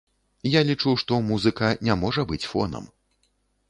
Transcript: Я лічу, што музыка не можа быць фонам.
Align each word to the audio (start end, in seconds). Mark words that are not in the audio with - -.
Я 0.59 0.63
лічу, 0.69 0.95
што 1.03 1.21
музыка 1.29 1.71
не 1.91 2.01
можа 2.07 2.29
быць 2.33 2.45
фонам. 2.53 2.93